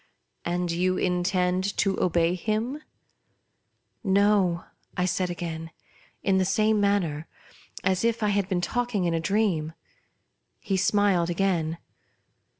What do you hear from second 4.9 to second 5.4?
1 said